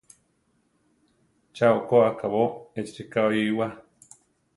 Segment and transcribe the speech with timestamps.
[1.55, 2.43] ¡Cha okó akábo
[2.79, 3.71] échi rika oíwaa!